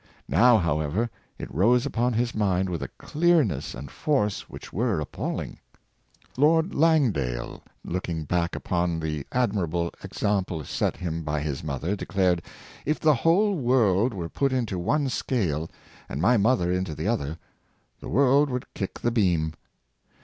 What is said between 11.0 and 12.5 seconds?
by his mother, declared,''